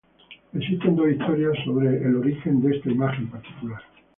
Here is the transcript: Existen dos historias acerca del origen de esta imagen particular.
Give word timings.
Existen 0.55 0.95
dos 0.95 1.11
historias 1.11 1.59
acerca 1.59 1.91
del 1.91 2.15
origen 2.15 2.59
de 2.59 2.75
esta 2.75 2.89
imagen 2.89 3.27
particular. 3.27 3.83